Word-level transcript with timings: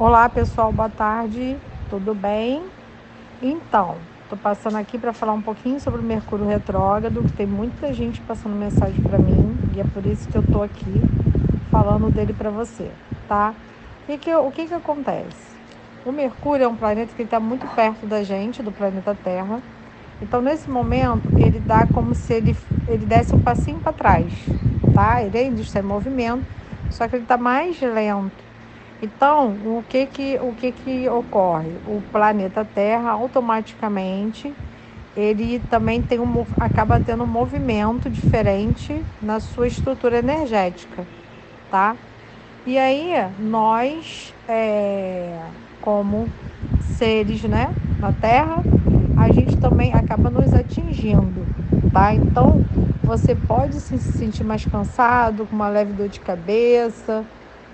Olá 0.00 0.28
pessoal, 0.28 0.70
boa 0.72 0.88
tarde, 0.88 1.56
tudo 1.90 2.14
bem? 2.14 2.62
Então, 3.42 3.96
tô 4.30 4.36
passando 4.36 4.76
aqui 4.76 4.96
para 4.96 5.12
falar 5.12 5.32
um 5.32 5.42
pouquinho 5.42 5.80
sobre 5.80 5.98
o 6.00 6.04
Mercúrio 6.04 6.46
retrógrado, 6.46 7.20
que 7.24 7.32
tem 7.32 7.48
muita 7.48 7.92
gente 7.92 8.20
passando 8.20 8.54
mensagem 8.54 9.02
para 9.02 9.18
mim 9.18 9.58
e 9.74 9.80
é 9.80 9.84
por 9.92 10.06
isso 10.06 10.28
que 10.28 10.38
eu 10.38 10.44
tô 10.52 10.62
aqui 10.62 11.02
falando 11.72 12.12
dele 12.12 12.32
para 12.32 12.48
você, 12.48 12.88
tá? 13.26 13.52
E 14.08 14.16
que, 14.16 14.32
o 14.32 14.52
que 14.52 14.68
que 14.68 14.74
acontece? 14.74 15.56
O 16.06 16.12
Mercúrio 16.12 16.62
é 16.62 16.68
um 16.68 16.76
planeta 16.76 17.12
que 17.16 17.22
está 17.22 17.40
muito 17.40 17.66
perto 17.74 18.06
da 18.06 18.22
gente, 18.22 18.62
do 18.62 18.70
planeta 18.70 19.16
Terra. 19.24 19.60
Então, 20.22 20.40
nesse 20.40 20.70
momento, 20.70 21.28
ele 21.36 21.58
dá 21.58 21.86
como 21.86 22.14
se 22.14 22.34
ele, 22.34 22.56
ele 22.86 23.04
desse 23.04 23.34
um 23.34 23.40
passinho 23.40 23.80
para 23.80 23.92
trás, 23.92 24.32
tá? 24.94 25.20
Ele 25.20 25.36
ainda 25.36 25.60
está 25.60 25.80
em 25.80 25.82
movimento, 25.82 26.44
só 26.88 27.08
que 27.08 27.16
ele 27.16 27.24
está 27.24 27.36
mais 27.36 27.80
lento 27.80 28.47
então, 29.00 29.78
o 29.78 29.82
que 29.82 30.06
que, 30.06 30.38
o 30.40 30.54
que 30.54 30.72
que 30.72 31.08
ocorre? 31.08 31.70
O 31.86 32.02
planeta 32.10 32.64
Terra 32.64 33.10
automaticamente 33.10 34.54
ele 35.18 35.58
também 35.58 36.00
tem 36.00 36.20
um, 36.20 36.46
acaba 36.60 37.00
tendo 37.00 37.24
um 37.24 37.26
movimento 37.26 38.08
diferente 38.08 39.04
na 39.20 39.40
sua 39.40 39.66
estrutura 39.66 40.18
energética, 40.18 41.04
tá? 41.70 41.96
E 42.64 42.78
aí 42.78 43.12
nós, 43.38 44.32
é, 44.46 45.50
como 45.80 46.28
seres, 46.78 47.42
né, 47.44 47.74
na 47.98 48.12
Terra, 48.12 48.62
a 49.16 49.32
gente 49.32 49.56
também 49.58 49.92
acaba 49.92 50.30
nos 50.30 50.54
atingindo, 50.54 51.48
tá? 51.92 52.14
Então 52.14 52.62
você 53.02 53.34
pode 53.34 53.80
se 53.80 53.98
sentir 53.98 54.44
mais 54.44 54.64
cansado, 54.66 55.46
com 55.46 55.56
uma 55.56 55.68
leve 55.68 55.92
dor 55.94 56.08
de 56.08 56.20
cabeça, 56.20 57.24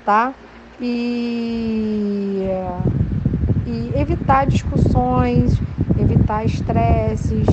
tá? 0.05 0.35
E, 0.81 2.47
e 3.67 3.93
evitar 4.01 4.47
discussões, 4.47 5.61
evitar 5.99 6.45
estresses. 6.45 7.47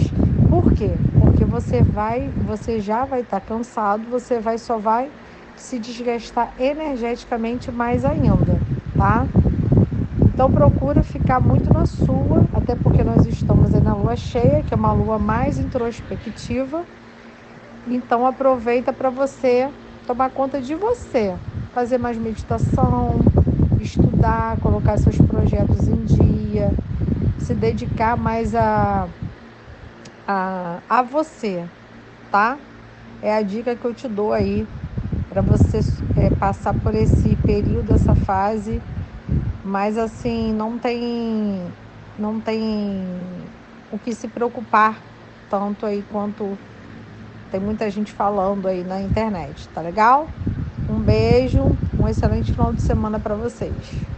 Por 0.50 0.72
quê? 0.74 0.90
Porque 1.20 1.46
você 1.46 1.82
vai, 1.82 2.30
você 2.48 2.80
já 2.80 3.06
vai 3.06 3.22
estar 3.22 3.40
tá 3.40 3.46
cansado, 3.46 4.10
você 4.10 4.40
vai 4.40 4.58
só 4.58 4.78
vai 4.78 5.10
se 5.56 5.80
desgastar 5.80 6.54
energeticamente 6.60 7.72
mais 7.72 8.04
ainda, 8.04 8.60
tá? 8.98 9.26
Então 10.34 10.50
procura 10.52 11.04
ficar 11.04 11.40
muito 11.40 11.72
na 11.72 11.86
sua, 11.86 12.48
até 12.54 12.76
porque 12.76 13.04
nós 13.04 13.26
estamos 13.26 13.74
aí 13.74 13.82
na 13.82 13.94
lua 13.94 14.16
cheia, 14.16 14.64
que 14.64 14.74
é 14.74 14.78
uma 14.78 14.92
lua 14.92 15.20
mais 15.20 15.60
introspectiva. 15.60 16.84
Então 17.86 18.26
aproveita 18.26 18.92
para 18.92 19.10
você 19.10 19.70
tomar 20.06 20.30
conta 20.32 20.62
de 20.62 20.74
você, 20.76 21.36
fazer 21.74 21.98
mais 21.98 22.18
meditação, 22.18 23.16
estudar, 23.80 24.58
colocar 24.58 24.98
seus 24.98 25.18
projetos 25.18 25.88
em 25.88 26.04
dia, 26.06 26.72
se 27.40 27.54
dedicar 27.54 28.18
mais 28.18 28.54
a, 28.54 29.08
a, 30.28 30.80
a 30.90 31.02
você, 31.02 31.64
tá? 32.32 32.58
É 33.22 33.36
a 33.36 33.42
dica 33.42 33.76
que 33.76 33.86
eu 33.86 33.94
te 33.94 34.08
dou 34.08 34.34
aí 34.34 34.68
para 35.30 35.42
você 35.42 35.80
é, 36.18 36.30
passar 36.36 36.74
por 36.74 36.94
esse 36.94 37.36
período, 37.38 37.94
essa 37.94 38.16
fase, 38.16 38.82
mas 39.64 39.98
assim 39.98 40.54
não 40.54 40.78
tem 40.78 41.66
não 42.20 42.40
tem 42.40 43.08
o 43.92 43.98
que 43.98 44.14
se 44.14 44.28
preocupar 44.28 45.00
tanto 45.50 45.86
aí 45.86 46.04
quanto 46.12 46.58
tem 47.52 47.60
muita 47.60 47.90
gente 47.90 48.12
falando 48.12 48.68
aí 48.68 48.84
na 48.84 49.02
internet, 49.02 49.68
tá 49.70 49.82
legal? 49.82 50.28
Um 50.92 51.02
beijo, 51.02 51.80
um 51.98 52.06
excelente 52.06 52.52
final 52.52 52.74
de 52.74 52.82
semana 52.82 53.18
para 53.18 53.34
vocês. 53.34 54.12